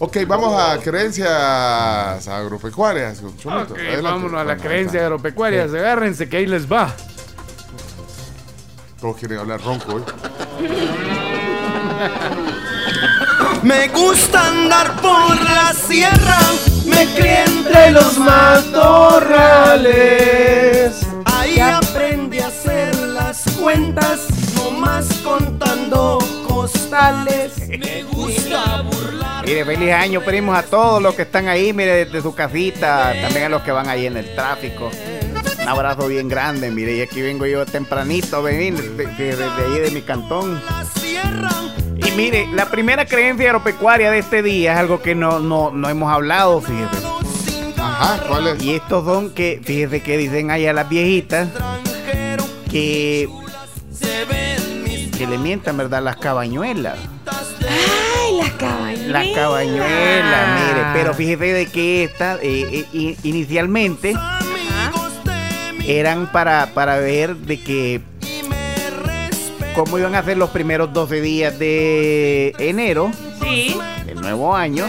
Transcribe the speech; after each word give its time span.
Ok, 0.00 0.16
vamos 0.26 0.52
a 0.60 0.76
creencias 0.78 2.26
agropecuarias. 2.28 3.20
Chomito. 3.38 3.74
Ok, 3.74 3.78
Adelante. 3.78 4.02
vámonos 4.02 4.32
a 4.40 4.44
la 4.44 4.54
Bueno, 4.54 4.62
creencia 4.62 4.98
ahí 5.00 5.04
agropecuaria. 5.04 5.62
Agárrense 5.64 6.28
que 6.28 6.36
ahí 6.38 6.46
les 6.46 6.70
va. 6.70 6.92
Todos 9.00 9.16
quieren 9.16 9.38
hablar 9.38 9.60
ronco 9.62 9.94
hoy. 9.94 10.02
Me 13.62 13.88
gusta 13.88 14.48
andar 14.48 15.00
por 15.00 15.40
la 15.42 15.72
sierra, 15.72 16.38
me 16.84 17.06
crié 17.14 17.44
entre 17.44 17.92
los 17.92 18.18
matorrales. 18.18 19.86
Ahí 21.24 21.58
aprendí 21.60 22.40
a 22.40 22.48
hacer 22.48 22.94
las 23.08 23.42
cuentas, 23.58 24.26
costales. 26.94 27.68
Me 27.68 28.02
gusta 28.04 28.82
burlar. 28.82 29.46
Mire, 29.46 29.64
feliz 29.64 29.92
año, 29.92 30.20
primos, 30.20 30.56
a 30.56 30.62
todos 30.62 31.02
los 31.02 31.14
que 31.14 31.22
están 31.22 31.48
ahí, 31.48 31.72
mire, 31.72 32.04
desde 32.04 32.22
su 32.22 32.34
casita, 32.34 33.12
también 33.20 33.46
a 33.46 33.48
los 33.48 33.62
que 33.62 33.72
van 33.72 33.88
ahí 33.88 34.06
en 34.06 34.16
el 34.16 34.34
tráfico. 34.34 34.90
Un 35.60 35.68
abrazo 35.68 36.08
bien 36.08 36.28
grande, 36.28 36.70
mire, 36.70 36.96
y 36.96 37.00
aquí 37.02 37.20
vengo 37.20 37.46
yo 37.46 37.64
tempranito, 37.66 38.42
venir 38.42 38.74
desde, 38.74 39.36
desde 39.36 39.44
ahí 39.44 39.80
de 39.80 39.90
mi 39.90 40.02
cantón. 40.02 40.60
Y 41.96 42.10
mire, 42.12 42.46
la 42.52 42.66
primera 42.66 43.06
creencia 43.06 43.46
agropecuaria 43.48 44.10
de 44.10 44.18
este 44.18 44.42
día 44.42 44.72
es 44.72 44.78
algo 44.78 45.02
que 45.02 45.14
no, 45.14 45.40
no, 45.40 45.70
no 45.70 45.88
hemos 45.88 46.12
hablado, 46.12 46.60
fíjese. 46.60 47.06
Ajá, 47.76 48.24
¿cuál 48.28 48.48
es? 48.48 48.62
Y 48.62 48.74
estos 48.74 49.04
son 49.04 49.30
que, 49.30 49.60
fíjese 49.62 50.02
que 50.02 50.16
dicen 50.16 50.50
allá 50.50 50.72
las 50.72 50.88
viejitas 50.88 51.48
que, 52.70 53.28
que 55.16 55.26
le 55.26 55.38
mientan, 55.38 55.76
¿verdad? 55.76 56.02
Las 56.02 56.16
cabañuelas. 56.16 56.98
Ay, 57.26 58.36
las 58.38 58.50
cabañuelas. 58.52 59.08
Las 59.08 59.26
cabañuelas, 59.34 60.60
mire, 60.60 60.86
pero 60.94 61.14
fíjese 61.14 61.44
de 61.52 61.66
que 61.66 62.04
esta, 62.04 62.36
eh, 62.42 62.84
eh, 62.92 63.16
inicialmente 63.22 64.14
eran 65.86 66.30
para, 66.32 66.66
para 66.74 66.96
ver 66.98 67.36
de 67.36 67.60
que 67.60 68.00
cómo 69.74 69.98
iban 69.98 70.14
a 70.14 70.22
ser 70.22 70.36
los 70.38 70.50
primeros 70.50 70.92
12 70.92 71.20
días 71.20 71.58
de 71.58 72.54
enero, 72.58 73.10
Sí. 73.42 73.76
el 74.08 74.20
nuevo 74.20 74.56
año, 74.56 74.86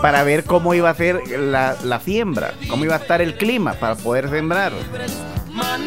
para 0.00 0.22
ver 0.22 0.44
cómo 0.44 0.74
iba 0.74 0.90
a 0.90 0.94
ser 0.94 1.20
la, 1.38 1.76
la 1.82 1.98
siembra, 2.00 2.52
cómo 2.68 2.84
iba 2.84 2.94
a 2.94 2.98
estar 2.98 3.20
el 3.22 3.34
clima 3.36 3.72
para 3.74 3.96
poder 3.96 4.28
sembrar. 4.30 4.72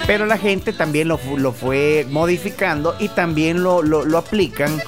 Pero 0.05 0.25
la 0.25 0.37
gente 0.37 0.73
también 0.73 1.07
lo, 1.07 1.19
lo 1.37 1.51
fue 1.53 2.05
modificando 2.09 2.95
y 2.99 3.09
también 3.09 3.63
lo, 3.63 3.81
lo, 3.83 4.05
lo 4.05 4.17
aplican 4.17 4.81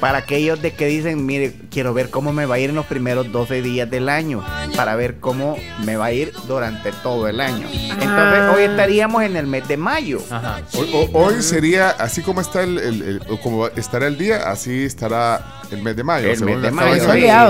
para 0.00 0.18
aquellos 0.18 0.60
de 0.60 0.74
que 0.74 0.86
dicen, 0.86 1.24
mire, 1.24 1.54
quiero 1.70 1.94
ver 1.94 2.10
cómo 2.10 2.32
me 2.32 2.44
va 2.44 2.56
a 2.56 2.58
ir 2.58 2.70
en 2.70 2.76
los 2.76 2.86
primeros 2.86 3.30
12 3.32 3.62
días 3.62 3.88
del 3.90 4.08
año, 4.08 4.44
para 4.76 4.94
ver 4.96 5.20
cómo 5.20 5.56
me 5.84 5.96
va 5.96 6.06
a 6.06 6.12
ir 6.12 6.32
durante 6.48 6.90
todo 7.02 7.28
el 7.28 7.40
año. 7.40 7.66
Entonces 7.72 8.40
hoy 8.54 8.64
estaríamos 8.64 9.22
en 9.22 9.36
el 9.36 9.46
mes 9.46 9.66
de 9.68 9.76
mayo. 9.76 10.20
Ajá. 10.30 10.60
Hoy, 10.74 10.90
ho- 10.92 11.08
hoy 11.18 11.42
sería, 11.42 11.90
así 11.90 12.20
como 12.20 12.40
está 12.40 12.62
el, 12.64 12.78
el- 12.78 13.20
como 13.42 13.68
estará 13.68 14.06
el 14.08 14.18
día, 14.18 14.50
así 14.50 14.84
estará 14.84 15.60
el 15.70 15.82
mes 15.82 15.96
de 15.96 16.02
mayo. 16.04 16.28
El 16.30 16.40
mes 16.44 16.62
de 16.62 16.70
mayo, 16.72 17.02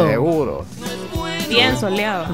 sí, 0.04 0.10
seguro. 0.10 0.64
Bien 1.48 1.76
soleado. 1.78 2.26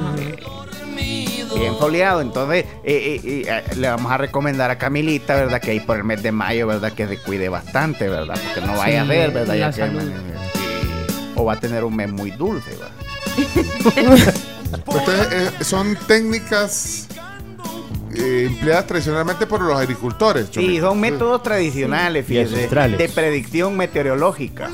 Bien 1.59 1.77
soleado. 1.79 2.21
Entonces, 2.21 2.65
eh, 2.85 3.21
eh, 3.25 3.45
eh, 3.47 3.63
le 3.77 3.89
vamos 3.89 4.11
a 4.11 4.19
recomendar 4.19 4.71
a 4.71 4.79
Camilita, 4.79 5.35
¿verdad? 5.37 5.61
Que 5.61 5.73
ahí 5.73 5.81
por 5.81 5.97
el 5.97 6.05
mes 6.05 6.23
de 6.23 6.33
mayo, 6.33 6.67
¿verdad? 6.67 6.93
Que 6.93 7.07
se 7.07 7.19
cuide 7.19 7.49
bastante, 7.49 8.09
¿verdad? 8.09 8.39
Porque 8.45 8.67
no 8.67 8.77
vaya 8.77 9.01
a 9.03 9.05
Sí, 9.05 9.09
ver, 9.11 9.31
¿verdad? 9.31 9.55
Ya 9.55 9.71
que, 9.71 9.83
sí. 9.85 9.97
o 11.37 11.45
va 11.45 11.55
a 11.55 11.61
tener 11.61 11.85
un 11.85 11.95
mes 11.97 12.11
muy 12.11 12.31
dulce, 12.31 12.71
¿verdad? 12.71 12.91
Entonces, 14.75 15.29
eh, 15.33 15.51
son 15.65 15.97
técnicas 16.07 17.09
eh, 18.15 18.45
empleadas 18.49 18.87
tradicionalmente 18.87 19.47
por 19.47 19.61
los 19.63 19.77
agricultores. 19.79 20.47
Sí, 20.47 20.53
Chomito. 20.53 20.87
son 20.89 21.01
métodos 21.01 21.43
tradicionales, 21.43 22.27
fíjese, 22.27 22.69
de 22.69 23.09
predicción 23.09 23.77
meteorológica. 23.77 24.69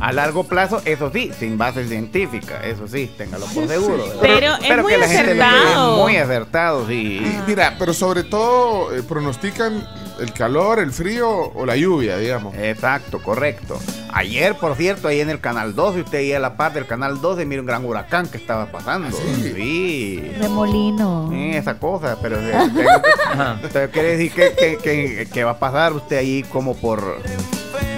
A 0.00 0.12
largo 0.12 0.44
plazo, 0.44 0.82
eso 0.84 1.10
sí, 1.12 1.30
sin 1.38 1.56
base 1.56 1.86
científica, 1.86 2.60
eso 2.64 2.86
sí, 2.86 3.10
téngalo 3.16 3.46
por 3.46 3.66
seguro. 3.68 4.04
¿verdad? 4.20 4.58
Pero 4.60 4.76
es 4.76 4.82
muy 4.82 4.92
que 4.92 4.98
la 4.98 5.08
gente 5.08 5.42
acertado. 5.42 5.96
es 5.96 6.02
muy 6.02 6.16
acertado, 6.16 6.86
sí. 6.86 6.94
Y 7.24 7.42
mira, 7.46 7.76
pero 7.78 7.94
sobre 7.94 8.22
todo 8.24 8.94
eh, 8.94 9.02
pronostican 9.02 9.86
el 10.20 10.32
calor, 10.32 10.78
el 10.78 10.92
frío 10.92 11.28
o 11.30 11.64
la 11.66 11.76
lluvia, 11.76 12.18
digamos. 12.18 12.54
Exacto, 12.56 13.20
correcto. 13.22 13.78
Ayer, 14.12 14.54
por 14.56 14.76
cierto, 14.76 15.08
ahí 15.08 15.20
en 15.20 15.30
el 15.30 15.40
canal 15.40 15.74
12, 15.74 16.02
usted 16.02 16.18
ahí 16.18 16.32
a 16.32 16.38
la 16.38 16.56
par 16.56 16.72
del 16.72 16.86
canal 16.86 17.20
12, 17.20 17.44
mira 17.46 17.62
un 17.62 17.66
gran 17.66 17.84
huracán 17.84 18.26
que 18.28 18.36
estaba 18.36 18.66
pasando. 18.66 19.16
sí? 19.16 19.52
Sí. 19.54 20.32
Remolino. 20.38 21.28
Sí, 21.32 21.50
esa 21.56 21.78
cosa, 21.78 22.16
pero 22.22 22.36
usted 23.64 23.90
quiere 23.90 24.16
decir 24.16 24.32
que, 24.32 24.52
que- 24.54 24.78
que- 24.78 25.26
que 25.32 25.44
va 25.44 25.52
a 25.52 25.58
pasar 25.58 25.92
usted 25.94 26.18
ahí 26.18 26.42
como 26.44 26.76
por, 26.76 27.18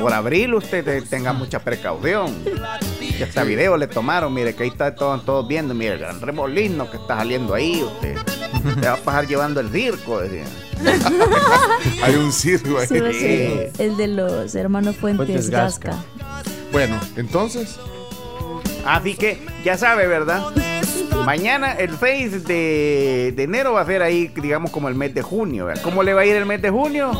por 0.00 0.12
abril, 0.12 0.54
usted 0.54 0.84
te- 0.84 1.02
tenga 1.02 1.32
mucha 1.32 1.58
precaución. 1.60 2.34
Y 3.00 3.22
hasta 3.22 3.44
video 3.44 3.76
le 3.76 3.86
tomaron, 3.86 4.32
mire 4.34 4.54
que 4.54 4.64
ahí 4.64 4.68
está 4.68 4.94
todos, 4.94 5.24
todos 5.24 5.46
viendo, 5.48 5.74
mire 5.74 5.94
el 5.94 5.98
gran 6.00 6.20
remolino 6.20 6.90
que 6.90 6.96
está 6.98 7.16
saliendo 7.18 7.54
ahí, 7.54 7.82
usted. 7.82 8.16
Te 8.80 8.86
va 8.86 8.94
a 8.94 8.96
pasar 8.96 9.26
llevando 9.26 9.60
el 9.60 9.70
circo, 9.70 10.20
decía. 10.20 10.44
Hay 12.02 12.14
un 12.16 12.32
circo 12.32 12.78
ahí. 12.78 12.86
Sí, 12.86 12.98
Sí. 13.18 13.82
el 13.82 13.96
de 13.96 14.08
los 14.08 14.54
hermanos 14.54 14.96
Fuentes, 14.96 15.26
Fuentes 15.26 15.50
Gasca. 15.50 15.90
Gasca. 15.90 16.04
Bueno, 16.72 16.98
entonces, 17.16 17.76
Así 18.84 19.14
que 19.16 19.38
ya 19.64 19.76
sabe, 19.76 20.06
¿verdad? 20.06 20.44
Mañana, 21.24 21.72
el 21.72 21.96
6 21.98 22.44
de, 22.46 23.32
de 23.34 23.42
enero, 23.42 23.72
va 23.72 23.80
a 23.80 23.86
ser 23.86 24.00
ahí, 24.00 24.28
digamos, 24.28 24.70
como 24.70 24.88
el 24.88 24.94
mes 24.94 25.12
de 25.12 25.22
junio. 25.22 25.64
¿verdad? 25.66 25.82
¿Cómo 25.82 26.04
le 26.04 26.14
va 26.14 26.20
a 26.20 26.26
ir 26.26 26.36
el 26.36 26.46
mes 26.46 26.62
de 26.62 26.70
junio? 26.70 27.10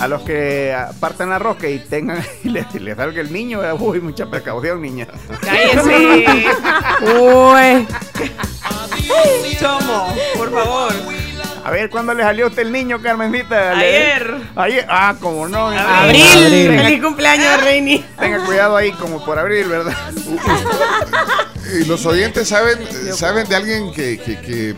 A 0.00 0.08
los 0.08 0.22
que 0.22 0.74
partan 0.98 1.28
la 1.30 1.38
rosca 1.38 1.68
y 1.68 1.78
tengan 1.78 2.24
y 2.44 2.48
le, 2.48 2.66
le 2.80 2.94
salga 2.96 3.20
el 3.20 3.32
niño, 3.32 3.60
uy, 3.78 4.00
mucha 4.00 4.26
precaución, 4.26 4.80
niña. 4.82 5.06
Cállese. 5.42 6.46
Uy. 7.20 7.86
Chomo, 9.58 10.14
por 10.36 10.50
favor. 10.52 10.92
A 11.62 11.70
ver, 11.70 11.90
¿cuándo 11.90 12.14
le 12.14 12.22
salió 12.22 12.46
a 12.46 12.48
usted 12.48 12.62
el 12.62 12.72
niño, 12.72 13.00
Carmencita? 13.02 13.74
¿Le- 13.74 13.84
Ayer. 13.86 14.34
Ayer. 14.56 14.86
Ah, 14.88 15.14
como 15.20 15.46
no. 15.46 15.66
Abril. 15.68 16.22
Abril. 16.22 16.66
Feliz 16.82 17.02
cumpleaños, 17.02 17.62
Reini. 17.62 18.04
Tenga 18.18 18.38
cuidado 18.46 18.76
ahí, 18.76 18.92
como 18.92 19.22
por 19.24 19.38
abril, 19.38 19.66
¿verdad? 19.68 19.94
y 21.78 21.84
los 21.84 22.06
oyentes 22.06 22.48
saben, 22.48 22.78
saben 23.14 23.46
de 23.48 23.56
alguien 23.56 23.92
que, 23.92 24.18
que- 24.18 24.40
que 24.40 24.74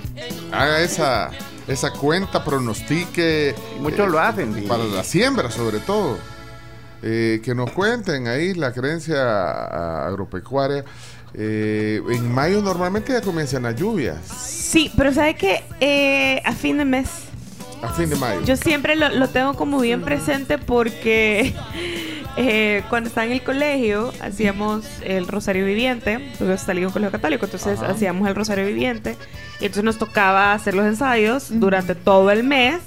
haga 0.50 0.80
esa, 0.80 1.30
esa 1.68 1.92
cuenta, 1.92 2.44
pronostique. 2.44 3.54
Muchos 3.80 4.06
eh, 4.06 4.10
lo 4.10 4.18
hacen. 4.18 4.64
Para 4.66 4.84
la 4.84 5.04
siembra, 5.04 5.50
sobre 5.50 5.78
todo. 5.78 6.18
Eh, 7.02 7.40
que 7.44 7.54
nos 7.54 7.72
cuenten 7.72 8.28
ahí 8.28 8.54
la 8.54 8.72
creencia 8.72 10.06
agropecuaria. 10.06 10.84
Eh, 11.34 12.00
en 12.10 12.32
mayo 12.32 12.60
normalmente 12.62 13.12
ya 13.12 13.22
comienzan 13.22 13.64
las 13.64 13.74
lluvias. 13.74 14.18
Sí, 14.26 14.92
pero 14.96 15.12
¿sabe 15.12 15.34
qué? 15.34 15.64
Eh, 15.80 16.40
a 16.44 16.52
fin 16.52 16.78
de 16.78 16.84
mes. 16.84 17.08
A 17.82 17.88
fin 17.88 18.08
de 18.08 18.16
mayo. 18.16 18.42
Yo 18.42 18.56
siempre 18.56 18.94
lo, 18.94 19.08
lo 19.08 19.28
tengo 19.28 19.54
como 19.54 19.80
bien 19.80 20.02
presente 20.02 20.58
porque 20.58 21.54
eh, 22.36 22.82
cuando 22.88 23.08
estaba 23.08 23.26
en 23.26 23.32
el 23.32 23.42
colegio 23.42 24.12
hacíamos 24.20 24.84
el 25.02 25.26
Rosario 25.28 25.66
Viviente, 25.66 26.34
porque 26.38 26.56
salí 26.58 26.80
de 26.80 26.86
un 26.86 26.92
colegio 26.92 27.12
católico, 27.12 27.44
entonces 27.44 27.78
Ajá. 27.80 27.92
hacíamos 27.92 28.28
el 28.28 28.34
Rosario 28.34 28.66
Viviente 28.66 29.16
y 29.60 29.66
entonces 29.66 29.84
nos 29.84 29.98
tocaba 29.98 30.52
hacer 30.52 30.74
los 30.74 30.86
ensayos 30.86 31.48
durante 31.50 31.94
todo 31.94 32.30
el 32.30 32.44
mes 32.44 32.80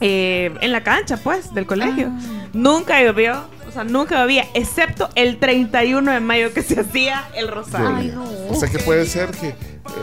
eh, 0.00 0.52
en 0.62 0.72
la 0.72 0.82
cancha, 0.82 1.18
pues, 1.18 1.52
del 1.52 1.66
colegio. 1.66 2.10
Nunca 2.54 3.02
llovió, 3.02 3.44
o 3.68 3.70
sea, 3.70 3.84
nunca 3.84 4.22
llovía, 4.22 4.46
excepto 4.54 5.10
el 5.14 5.38
31 5.38 6.10
de 6.10 6.20
mayo 6.20 6.54
que 6.54 6.62
se 6.62 6.80
hacía 6.80 7.28
el 7.34 7.48
Rosario. 7.48 7.94
Ay, 7.94 8.12
no. 8.14 8.24
O 8.48 8.54
sea 8.54 8.70
que 8.70 8.78
puede 8.78 9.04
ser 9.04 9.30
que 9.30 9.48
eh, 9.48 9.54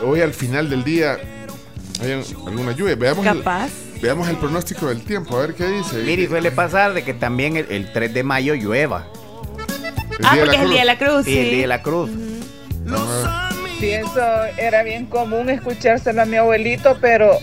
hoy 0.04 0.20
al 0.20 0.32
final 0.32 0.70
del 0.70 0.84
día 0.84 1.18
haya 2.00 2.22
alguna 2.46 2.72
lluvia. 2.72 2.94
Veamos 2.94 3.26
el, 3.26 3.38
Capaz. 3.38 3.70
Veamos 4.00 4.28
el 4.28 4.36
pronóstico 4.36 4.86
del 4.88 5.02
tiempo, 5.02 5.36
a 5.36 5.40
ver 5.42 5.54
qué 5.54 5.66
dice. 5.66 5.96
Mire, 5.98 6.26
suele 6.28 6.50
pasar 6.50 6.94
de 6.94 7.02
que 7.02 7.14
también 7.14 7.56
el, 7.56 7.66
el 7.70 7.92
3 7.92 8.12
de 8.14 8.22
mayo 8.22 8.54
llueva. 8.54 9.06
El 10.18 10.26
Ah, 10.26 10.36
porque 10.38 10.56
es 10.56 10.62
el 10.62 10.70
Día 10.70 10.80
de 10.80 10.84
la 10.86 10.98
Cruz, 10.98 11.24
Sí, 11.24 11.38
el 11.38 11.50
día 11.50 11.60
de 11.60 11.66
la 11.68 11.82
cruz. 11.82 12.10
Sí, 13.78 13.90
eso 13.92 14.44
era 14.56 14.82
bien 14.82 15.06
común 15.06 15.50
escuchárselo 15.50 16.22
a 16.22 16.24
mi 16.24 16.36
abuelito, 16.36 16.98
pero 17.00 17.38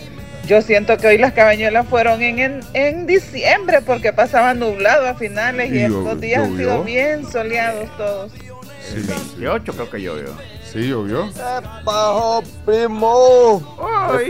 yo 0.48 0.62
siento 0.62 0.98
que 0.98 1.08
hoy 1.08 1.18
las 1.18 1.32
cabañuelas 1.32 1.88
fueron 1.88 2.22
en, 2.22 2.40
en, 2.40 2.60
en 2.74 3.08
diciembre 3.08 3.80
porque 3.82 4.12
pasaba 4.12 4.54
nublado 4.54 5.08
a 5.08 5.14
finales 5.16 5.72
y, 5.72 5.78
Y 5.78 5.80
estos 5.84 6.20
días 6.20 6.44
han 6.44 6.58
sido 6.58 6.84
bien 6.84 7.32
soleados 7.32 7.90
todos. 7.96 8.32
Sí, 8.94 9.02
sí. 9.02 9.08
28 9.38 9.74
creo 9.74 9.90
que 9.90 10.02
llovió. 10.02 10.30
Sí, 10.72 10.90
llovió. 10.90 11.30
¡Pajo, 11.84 12.44
primo! 12.66 13.78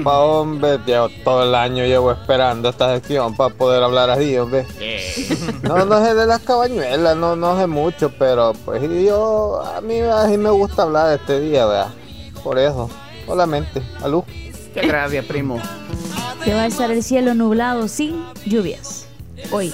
Pa, 0.04 0.20
hombre, 0.20 0.80
yo 0.86 1.10
todo 1.24 1.44
el 1.44 1.56
año 1.56 1.86
llevo 1.86 2.12
esperando 2.12 2.70
esta 2.70 2.94
sección 2.94 3.36
para 3.36 3.54
poder 3.54 3.82
hablar 3.82 4.10
así, 4.12 4.38
hombre. 4.38 4.66
No, 5.64 5.86
no 5.86 6.06
sé 6.06 6.14
de 6.14 6.28
las 6.28 6.42
cabañuelas, 6.42 7.18
no, 7.18 7.36
no 7.36 7.58
sé 7.60 7.66
mucho, 7.66 8.12
pero 8.18 8.54
pues 8.66 8.82
yo, 9.04 9.62
a 9.62 9.82
mí 9.82 10.00
así 10.02 10.38
me 10.38 10.52
gusta 10.52 10.84
hablar 10.84 11.10
de 11.10 11.16
este 11.16 11.40
día, 11.40 11.66
¿verdad? 11.66 11.94
Por 12.44 12.60
eso, 12.60 12.90
solamente, 13.26 13.82
salud. 14.00 14.24
Muchas 14.68 14.88
gracias, 14.88 15.26
primo. 15.26 15.60
Que 16.44 16.54
va 16.54 16.62
a 16.62 16.68
estar 16.68 16.92
el 16.92 17.02
cielo 17.02 17.34
nublado 17.34 17.88
sin 17.88 18.24
lluvias. 18.46 19.08
Hoy. 19.52 19.74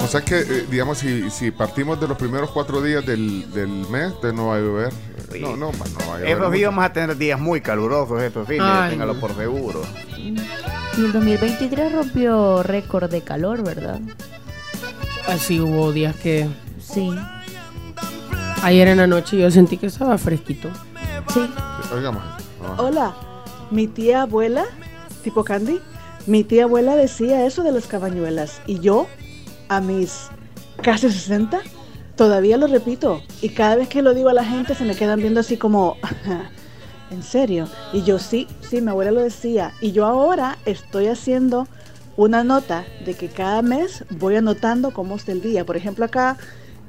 O 0.00 0.06
sea 0.06 0.20
que, 0.22 0.38
eh, 0.38 0.66
digamos, 0.70 0.98
si, 0.98 1.28
si 1.30 1.50
partimos 1.50 2.00
de 2.00 2.08
los 2.08 2.16
primeros 2.16 2.50
cuatro 2.50 2.80
días 2.80 3.04
del, 3.04 3.50
del 3.52 3.68
mes, 3.88 4.06
entonces 4.06 4.34
no 4.34 4.46
va 4.48 4.56
a 4.56 4.58
llover. 4.60 4.92
No, 5.40 5.56
no, 5.56 5.72
ma, 5.72 5.84
no 5.86 5.98
va 6.08 6.14
a 6.16 6.18
llover. 6.18 6.28
Esos 6.28 6.38
mucho. 6.40 6.50
días 6.52 6.70
vamos 6.70 6.84
a 6.84 6.92
tener 6.92 7.16
días 7.16 7.40
muy 7.40 7.60
calurosos, 7.60 8.22
estos 8.22 8.48
sí, 8.48 8.56
Ay, 8.60 8.90
téngalo 8.90 9.14
no. 9.14 9.20
por 9.20 9.34
seguro. 9.36 9.82
Y 10.16 11.04
el 11.04 11.12
2023 11.12 11.92
rompió 11.92 12.62
récord 12.62 13.10
de 13.10 13.20
calor, 13.22 13.62
¿verdad? 13.64 14.00
Así 15.26 15.60
hubo 15.60 15.92
días 15.92 16.16
que 16.16 16.48
Sí. 16.80 17.10
ayer 18.62 18.88
en 18.88 18.96
la 18.98 19.06
noche 19.06 19.36
yo 19.36 19.50
sentí 19.50 19.76
que 19.76 19.86
estaba 19.86 20.16
fresquito. 20.16 20.70
Sí. 21.34 21.48
Oigamos. 21.94 22.22
Hola, 22.78 23.14
mi 23.70 23.86
tía 23.86 24.22
abuela, 24.22 24.64
tipo 25.22 25.44
Candy, 25.44 25.80
mi 26.26 26.44
tía 26.44 26.64
abuela 26.64 26.96
decía 26.96 27.44
eso 27.46 27.62
de 27.62 27.72
las 27.72 27.86
cabañuelas 27.86 28.60
y 28.66 28.80
yo, 28.80 29.06
a 29.68 29.80
mis 29.80 30.28
casi 30.82 31.10
60, 31.10 31.60
todavía 32.16 32.56
lo 32.56 32.66
repito 32.66 33.22
y 33.42 33.50
cada 33.50 33.76
vez 33.76 33.88
que 33.88 34.02
lo 34.02 34.14
digo 34.14 34.28
a 34.28 34.34
la 34.34 34.44
gente 34.44 34.74
se 34.74 34.84
me 34.84 34.94
quedan 34.94 35.20
viendo 35.20 35.40
así 35.40 35.56
como, 35.56 35.96
¿en 37.10 37.22
serio? 37.22 37.68
Y 37.92 38.02
yo 38.02 38.18
sí, 38.18 38.46
sí, 38.60 38.80
mi 38.80 38.90
abuela 38.90 39.10
lo 39.10 39.20
decía 39.20 39.72
y 39.80 39.92
yo 39.92 40.06
ahora 40.06 40.58
estoy 40.64 41.06
haciendo 41.06 41.66
una 42.16 42.42
nota 42.42 42.84
de 43.04 43.14
que 43.14 43.28
cada 43.28 43.62
mes 43.62 44.04
voy 44.10 44.34
anotando 44.34 44.92
cómo 44.92 45.14
está 45.14 45.30
el 45.30 45.40
día. 45.40 45.64
Por 45.64 45.76
ejemplo, 45.76 46.04
acá 46.04 46.36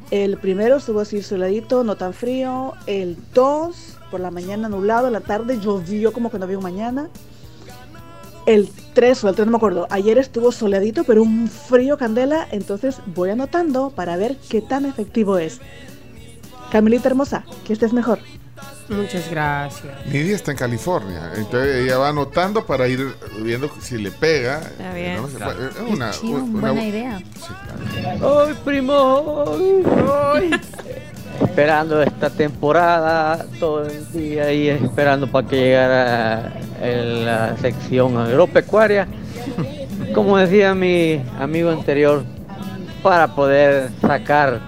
el 0.09 0.37
primero 0.37 0.77
estuvo 0.77 1.01
así 1.01 1.21
soladito, 1.21 1.83
no 1.83 1.95
tan 1.97 2.13
frío. 2.13 2.73
El 2.87 3.15
2 3.35 3.97
por 4.09 4.19
la 4.19 4.31
mañana 4.31 4.69
nublado, 4.69 5.05
en 5.05 5.13
la 5.13 5.21
tarde 5.21 5.59
llovió 5.59 6.11
como 6.13 6.31
que 6.31 6.39
no 6.39 6.45
había 6.45 6.59
mañana. 6.59 7.09
El 8.49 8.67
3 8.95 9.23
o 9.25 9.29
el 9.29 9.35
3 9.35 9.45
no 9.45 9.51
me 9.51 9.57
acuerdo. 9.57 9.85
Ayer 9.91 10.17
estuvo 10.17 10.51
soleadito, 10.51 11.03
pero 11.03 11.21
un 11.21 11.47
frío 11.47 11.99
candela. 11.99 12.47
Entonces 12.51 12.97
voy 13.05 13.29
anotando 13.29 13.91
para 13.91 14.17
ver 14.17 14.37
qué 14.49 14.59
tan 14.61 14.85
efectivo 14.85 15.37
es. 15.37 15.59
Camilita 16.71 17.09
hermosa, 17.09 17.43
que 17.65 17.73
estés 17.73 17.93
mejor. 17.93 18.17
Muchas 18.89 19.29
gracias. 19.29 19.93
Nidia 20.07 20.35
está 20.35 20.49
en 20.49 20.57
California, 20.57 21.31
entonces 21.35 21.75
ella 21.85 21.99
va 21.99 22.09
anotando 22.09 22.65
para 22.65 22.87
ir 22.87 23.13
viendo 23.39 23.69
si 23.79 23.99
le 23.99 24.09
pega. 24.09 24.61
Está 24.61 24.93
bien. 24.95 25.17
No, 25.17 25.27
una, 25.87 26.09
chido, 26.09 26.43
una- 26.43 26.71
buena 26.71 26.85
idea. 26.87 27.19
Sí, 27.19 27.53
claro. 28.01 28.45
¡Ay, 28.47 28.55
primo! 28.65 29.45
Esperando 31.59 32.01
esta 32.01 32.29
temporada 32.29 33.45
todo 33.59 33.85
el 33.85 34.09
día 34.13 34.53
y 34.53 34.69
esperando 34.69 35.27
para 35.27 35.45
que 35.45 35.57
llegara 35.57 36.53
la 36.81 37.57
sección 37.57 38.17
agropecuaria. 38.17 39.09
Como 40.15 40.37
decía 40.37 40.73
mi 40.73 41.21
amigo 41.37 41.69
anterior, 41.69 42.23
para 43.03 43.35
poder 43.35 43.89
sacar 43.99 44.61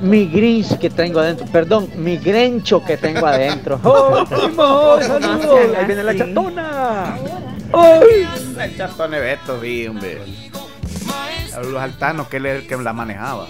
mi 0.00 0.24
grinch 0.24 0.78
que 0.78 0.88
tengo 0.88 1.20
adentro, 1.20 1.44
perdón, 1.52 1.90
mi 1.96 2.16
grencho 2.16 2.82
que 2.82 2.96
tengo 2.96 3.26
adentro. 3.26 3.78
¡Oh, 3.84 4.24
primo! 4.24 4.96
¡Saludos! 5.02 5.76
¡Ahí 5.76 5.84
viene 5.84 6.02
la 6.02 6.16
chatona! 6.16 7.14
¡Ay! 7.74 8.26
El 8.58 8.76
chatón 8.78 9.10
Beto, 9.10 9.60
sí, 9.60 9.86
hombre. 9.86 10.22
Saludos 11.50 11.82
al 11.82 11.98
Tano, 11.98 12.26
que 12.26 12.38
él 12.38 12.46
es 12.46 12.62
el 12.62 12.66
que 12.66 12.74
la 12.78 12.94
manejaba. 12.94 13.48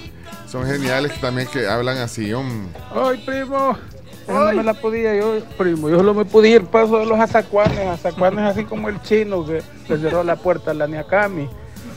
Son 0.54 0.64
geniales 0.64 1.10
que 1.10 1.18
también 1.18 1.48
que 1.48 1.66
hablan 1.66 1.98
así. 1.98 2.32
um, 2.32 2.68
Ay, 2.94 3.20
primo. 3.26 3.76
Esa 4.22 4.32
no 4.32 4.52
me 4.52 4.62
la 4.62 4.72
podía 4.74 5.12
yo, 5.16 5.40
primo. 5.58 5.90
Yo 5.90 5.96
solo 5.96 6.14
me 6.14 6.24
podía 6.24 6.54
ir 6.54 6.64
paso 6.66 7.00
de 7.00 7.06
los 7.06 7.18
azacuanes. 7.18 7.80
Azacuanes 7.80 8.44
así 8.44 8.62
como 8.62 8.88
el 8.88 9.02
chino 9.02 9.44
que 9.44 9.64
le 9.88 9.98
cerró 9.98 10.22
la 10.22 10.36
puerta 10.36 10.70
a 10.70 10.74
la 10.74 10.86
Niakami. 10.86 11.48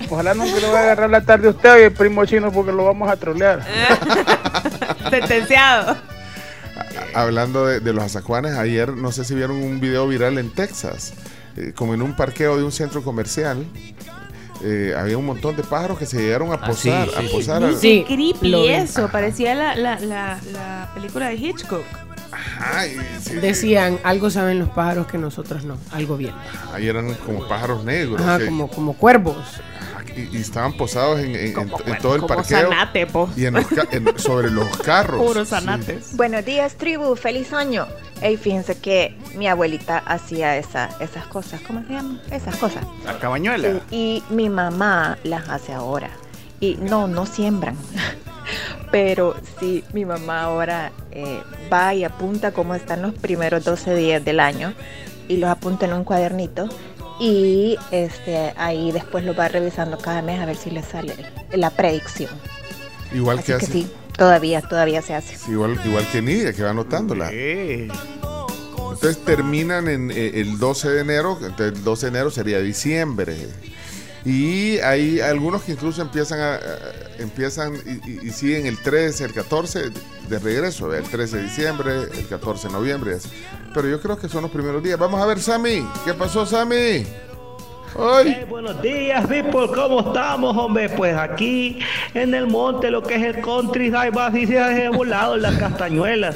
Ojalá 0.10 0.34
no 0.34 0.48
se 0.48 0.60
lo 0.60 0.70
vaya 0.72 0.80
a 0.80 0.84
agarrar 0.86 1.12
la 1.12 1.22
tarde 1.22 1.50
usted 1.50 1.72
hoy, 1.72 1.82
el 1.84 1.92
primo 1.92 2.26
chino, 2.26 2.52
porque 2.52 2.72
lo 2.72 2.84
vamos 2.84 3.08
a 3.12 3.16
trolear. 3.16 3.64
Sentenciado. 5.12 5.96
hablando 7.14 7.68
de, 7.68 7.80
de 7.80 7.94
los 7.94 8.06
azacuanes, 8.06 8.56
ayer 8.58 8.92
no 8.92 9.12
sé 9.12 9.24
si 9.24 9.36
vieron 9.36 9.58
un 9.58 9.80
video 9.80 10.08
viral 10.08 10.40
en 10.40 10.50
Texas, 10.50 11.14
eh, 11.58 11.74
como 11.76 11.94
en 11.94 12.02
un 12.02 12.16
parqueo 12.16 12.58
de 12.58 12.64
un 12.64 12.72
centro 12.72 13.04
comercial. 13.04 13.68
Eh, 14.64 14.94
había 14.98 15.18
un 15.18 15.26
montón 15.26 15.56
de 15.56 15.64
pájaros 15.64 15.98
que 16.00 16.06
se 16.06 16.20
llegaron 16.22 16.52
a 16.52 16.56
sí, 16.56 16.62
posar, 16.90 17.10
sí, 17.10 17.16
a 17.18 17.22
sí. 17.22 17.28
posar 17.32 17.74
Sí. 17.76 18.06
Qué 18.08 18.16
creepy 18.16 18.50
lo 18.50 18.64
eso. 18.64 19.10
Parecía 19.10 19.54
la, 19.56 19.76
la, 19.76 20.00
la, 20.00 20.40
la 20.54 20.92
película 20.94 21.30
de 21.30 21.36
Hitchcock. 21.36 21.84
Ay, 22.60 22.98
sí, 23.22 23.36
Decían, 23.36 24.00
algo 24.04 24.30
saben 24.30 24.60
los 24.60 24.70
pájaros 24.70 25.08
que 25.08 25.18
nosotros 25.18 25.64
no, 25.64 25.78
algo 25.92 26.18
bien. 26.18 26.34
Ahí 26.74 26.88
eran 26.88 27.14
como 27.16 27.48
pájaros 27.48 27.84
negros 27.84 28.20
Ajá, 28.22 28.40
que- 28.40 28.46
como, 28.46 28.68
como 28.68 28.94
cuervos. 28.94 29.38
y, 30.16 30.36
y 30.36 30.42
estaban 30.42 30.74
posados 30.74 31.20
en, 31.20 31.36
en- 31.36 31.58
en- 31.58 31.72
en 31.86 31.98
todo 32.00 32.16
el 32.16 32.22
Como 32.22 32.36
parqueo 32.36 32.70
zanate, 32.70 33.06
po. 33.08 33.30
y 33.38 33.46
en 33.46 33.54
los 33.56 33.66
sobre 34.18 34.50
los 34.50 34.68
carros. 34.84 35.22
Puros 35.22 35.48
Sí. 35.48 35.56
zanates. 35.56 36.16
Buenos 36.18 36.44
días, 36.46 36.76
tribu. 36.76 37.16
Feliz 37.16 37.54
año. 37.54 37.88
Ey, 38.22 38.36
fíjense 38.38 38.76
que 38.76 39.16
mi 39.36 39.48
abuelita 39.48 40.00
hacía 40.00 40.58
esa, 40.58 40.90
esas 41.00 41.28
cosas. 41.28 41.62
¿Cómo 41.62 41.84
se 41.86 41.94
llaman? 41.94 42.20
Esas 42.32 42.56
cosas. 42.56 42.84
La 43.06 43.20
cabañuela. 43.20 43.82
Y 43.92 44.24
mi 44.30 44.50
mamá 44.50 45.18
las 45.24 45.48
hace 45.50 45.74
ahora. 45.74 46.10
Y 46.60 46.76
no, 46.76 47.08
no 47.08 47.26
siembran. 47.26 47.76
Pero 48.92 49.36
sí, 49.60 49.84
mi 49.94 50.06
mamá 50.06 50.44
ahora 50.44 50.92
eh, 51.12 51.42
va 51.72 51.94
y 51.94 52.04
apunta 52.04 52.52
cómo 52.52 52.74
están 52.74 53.02
los 53.02 53.14
primeros 53.14 53.64
12 53.66 53.96
días 53.96 54.24
del 54.24 54.40
año 54.40 54.74
y 55.28 55.38
los 55.38 55.50
apunta 55.50 55.86
en 55.86 55.94
un 55.94 56.04
cuadernito. 56.04 56.70
Y 57.20 57.78
este 57.92 58.54
ahí 58.58 58.92
después 58.92 59.24
lo 59.26 59.36
va 59.36 59.48
revisando 59.48 59.98
cada 59.98 60.22
mes 60.22 60.40
a 60.40 60.46
ver 60.46 60.56
si 60.56 60.72
le 60.72 60.84
sale 60.84 61.16
la 61.52 61.70
predicción. 61.72 62.32
Igual 63.14 63.40
Así 63.40 63.52
que 63.52 63.58
que 63.58 63.66
hace. 63.66 63.74
sí, 63.74 63.92
todavía, 64.18 64.62
todavía 64.62 65.02
se 65.02 65.14
hace. 65.16 65.38
Sí, 65.38 65.52
igual, 65.52 65.80
igual 65.86 66.06
que 66.12 66.22
Nidia, 66.22 66.54
que 66.54 66.64
va 66.64 66.72
anotándola. 66.72 67.30
Entonces 67.32 69.24
terminan 69.24 69.88
en 69.88 70.12
eh, 70.12 70.32
el 70.42 70.58
12 70.58 70.90
de 70.90 71.02
enero, 71.02 71.38
entonces 71.42 71.78
el 71.78 71.84
12 71.84 72.06
de 72.06 72.10
enero 72.10 72.32
sería 72.32 72.60
diciembre. 72.60 73.36
Y 74.26 74.80
hay 74.80 75.22
algunos 75.22 75.62
que 75.64 75.74
incluso 75.74 76.02
empiezan 76.02 76.40
a, 76.40 76.56
a- 76.56 76.60
empiezan 77.20 77.76
y, 77.76 78.10
y- 78.12 78.20
y 78.28 78.32
siguen 78.32 78.66
el 78.66 78.78
13, 78.80 79.26
el 79.26 79.34
14 79.34 79.92
de 80.28 80.40
regreso, 80.40 80.94
el 80.94 81.04
13 81.04 81.38
de 81.38 81.44
diciembre, 81.44 81.92
el 82.14 82.28
14 82.28 82.68
de 82.68 82.74
noviembre. 82.74 83.14
así. 83.16 83.30
Pero 83.74 83.88
yo 83.88 84.02
creo 84.02 84.18
que 84.18 84.28
son 84.28 84.42
los 84.42 84.52
primeros 84.52 84.84
días. 84.84 84.98
Vamos 85.00 85.22
a 85.22 85.26
ver, 85.28 85.40
Sammy. 85.40 85.88
¿Qué 86.04 86.14
pasó, 86.14 86.46
Sammy? 86.46 87.06
Buenos 87.98 88.80
días, 88.84 89.26
people, 89.26 89.68
¿cómo 89.74 90.02
estamos, 90.02 90.56
hombre? 90.56 90.88
Pues 90.88 91.18
aquí 91.18 91.80
en 92.14 92.36
el 92.36 92.46
monte, 92.46 92.92
lo 92.92 93.02
que 93.02 93.16
es 93.16 93.24
el 93.24 93.42
country, 93.42 93.92
ahí 93.96 94.12
va 94.12 94.28
así 94.28 94.46
se 94.46 94.60
ha 94.60 94.92
volado 94.92 95.36
las 95.36 95.56
castañuelas. 95.56 96.36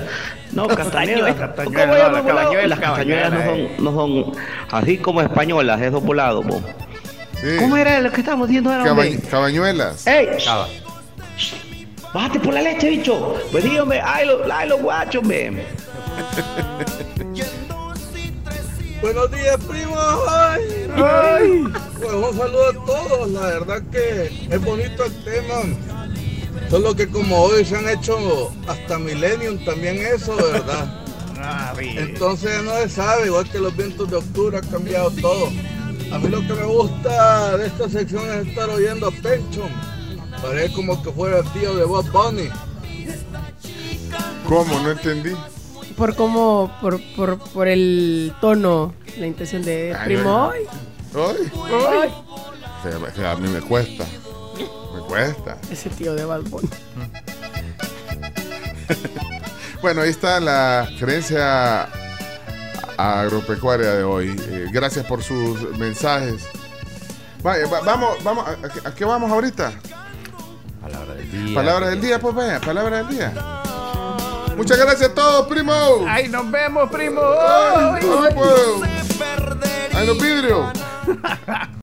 No, 0.54 0.68
castañuelas. 0.68 1.36
Castañuelas, 1.36 1.86
¿Cómo 1.88 1.98
no, 1.98 2.12
las 2.14 2.24
volado? 2.24 2.40
cabañuelas, 2.40 2.70
Las 2.70 2.80
castañuelas 2.80 3.32
no 3.32 3.44
son, 3.46 3.84
no 3.84 3.92
son 3.94 4.32
así 4.72 4.98
como 4.98 5.22
españolas, 5.22 5.80
esos 5.82 6.04
volados, 6.04 6.44
po. 6.46 6.62
Sí. 7.42 7.58
¿Cómo 7.60 7.78
era 7.78 8.00
lo 8.00 8.12
que 8.12 8.22
estábamos 8.22 8.48
diciendo 8.48 8.72
ahora, 8.72 9.20
cabañuelas. 9.30 10.08
¡Ey! 10.08 10.30
Bájate 12.12 12.40
por 12.40 12.56
la 12.56 12.62
leche, 12.64 12.90
bicho. 12.90 13.36
Pues 13.52 13.64
sí, 13.64 13.78
hombre, 13.78 14.02
ay, 14.04 14.26
los, 14.26 14.42
ay, 14.52 14.68
los 14.68 14.82
guachos, 14.82 15.22
hombre. 15.22 15.64
Buenos 19.02 19.32
días, 19.32 19.58
primo. 19.68 19.96
Ay, 20.30 20.88
ay. 20.96 21.64
Pues 22.00 22.14
un 22.14 22.38
saludo 22.38 22.70
a 22.70 22.86
todos. 22.86 23.32
La 23.32 23.42
verdad 23.42 23.82
que 23.92 24.48
es 24.50 24.62
bonito 24.62 25.06
el 25.06 25.24
tema. 25.24 25.56
Solo 26.70 26.96
que 26.96 27.08
como 27.08 27.42
hoy 27.42 27.66
se 27.66 27.78
han 27.78 27.90
hecho 27.90 28.52
hasta 28.68 29.00
Millennium 29.00 29.64
también 29.66 29.98
eso, 29.98 30.36
¿verdad? 30.36 31.04
Ah. 31.38 31.74
Entonces 31.80 32.64
no 32.64 32.76
se 32.76 32.90
sabe, 32.90 33.26
igual 33.28 33.50
que 33.50 33.60
los 33.60 33.76
vientos 33.76 34.10
de 34.10 34.18
octubre 34.18 34.58
ha 34.58 34.62
cambiado 34.62 35.10
todo. 35.12 35.48
A 36.12 36.20
mí 36.20 36.30
lo 36.30 36.42
que 36.42 36.54
me 36.54 36.66
gusta 36.66 37.58
de 37.58 37.68
esta 37.68 37.90
sección 37.90 38.24
es 38.30 38.48
estar 38.48 38.70
oyendo 38.70 39.08
a 39.08 39.12
Penchon. 39.12 39.70
Parece 40.42 40.74
como 40.74 41.02
que 41.02 41.12
fuera 41.12 41.40
el 41.40 41.46
tío 41.54 41.76
de 41.76 41.86
Bob 41.86 42.10
Bunny. 42.12 42.50
¿Cómo? 44.48 44.80
No 44.80 44.92
entendí. 44.92 45.32
Por 46.02 46.16
cómo, 46.16 46.76
por, 46.82 47.00
por, 47.16 47.38
por 47.38 47.68
el 47.68 48.34
tono, 48.42 48.96
la 49.20 49.28
intención 49.28 49.62
de 49.62 49.94
Ay, 49.96 50.06
primo. 50.16 50.50
ay. 50.52 50.64
Ay, 52.84 53.24
a 53.24 53.36
mí 53.36 53.48
me 53.48 53.62
cuesta. 53.62 54.04
Me 54.96 55.02
cuesta. 55.08 55.60
ese 55.70 55.92
tío 55.92 56.16
de 56.16 56.26
Bad 56.26 56.42
Bunny. 56.50 56.68
Bueno, 59.84 60.02
ahí 60.02 60.10
está 60.10 60.40
la 60.40 60.90
creencia 61.00 61.88
agropecuaria 62.98 63.94
de 63.94 64.04
hoy. 64.04 64.36
Eh, 64.50 64.70
gracias 64.72 65.06
por 65.06 65.22
sus 65.24 65.78
mensajes. 65.78 66.48
Vaya, 67.44 67.68
va- 67.68 67.82
vamos, 67.82 68.24
vamos, 68.24 68.46
¿a, 68.48 68.52
a- 68.52 68.90
a 68.90 68.96
qué 68.96 69.06
vamos 69.06 69.32
ahorita? 69.32 69.72
Palabra 70.82 71.14
del 71.14 71.32
día. 71.32 71.56
Palabra 71.56 71.90
del 71.90 72.02
día, 72.02 72.20
pues 72.20 72.34
vaya, 72.36 72.60
palabra 72.60 72.98
del 73.04 73.08
día. 73.10 73.34
Muchas 74.62 74.78
gracias 74.78 75.10
a 75.10 75.14
todos, 75.16 75.48
primo. 75.48 75.74
¡Ay, 76.08 76.30
nos 76.30 76.52
vemos, 76.52 76.88
primo! 76.92 77.20
Ay, 77.20 78.06
ay. 78.06 79.90
Ay, 79.92 80.06
los 80.06 80.22
vidrios. 80.22 80.68